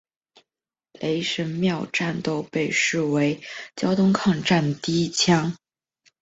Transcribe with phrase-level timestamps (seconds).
[0.93, 3.39] 雷神庙战斗被视为
[3.75, 5.55] 胶东抗战的第一枪。